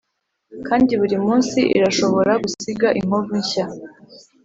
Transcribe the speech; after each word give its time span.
kandi 0.67 0.91
burimunsi 1.01 1.59
irashobora 1.77 2.31
gusiga 2.43 2.87
inkovu 2.99 3.33
nshya. 3.41 3.65